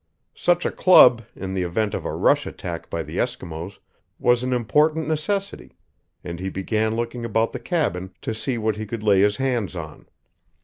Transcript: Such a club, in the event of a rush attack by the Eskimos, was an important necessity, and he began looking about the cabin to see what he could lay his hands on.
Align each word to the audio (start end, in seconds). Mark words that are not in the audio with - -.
Such 0.33 0.65
a 0.65 0.71
club, 0.71 1.21
in 1.35 1.53
the 1.53 1.61
event 1.61 1.93
of 1.93 2.05
a 2.05 2.15
rush 2.15 2.47
attack 2.47 2.89
by 2.89 3.03
the 3.03 3.17
Eskimos, 3.17 3.77
was 4.17 4.41
an 4.41 4.51
important 4.51 5.07
necessity, 5.07 5.77
and 6.23 6.39
he 6.39 6.49
began 6.49 6.95
looking 6.95 7.23
about 7.23 7.51
the 7.51 7.59
cabin 7.59 8.11
to 8.23 8.33
see 8.33 8.57
what 8.57 8.77
he 8.77 8.87
could 8.87 9.03
lay 9.03 9.19
his 9.21 9.37
hands 9.37 9.75
on. 9.75 10.07